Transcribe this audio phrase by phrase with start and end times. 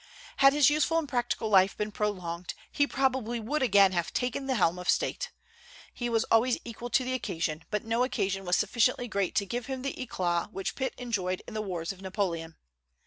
[0.37, 4.55] Had his useful and practical life been prolonged, he probably would again have taken the
[4.55, 5.29] helm of state.
[5.93, 9.67] He was always equal to the occasion; but no occasion was sufficiently great to give
[9.67, 12.55] him the éclat which Pitt enjoyed in the wars of Napoleon.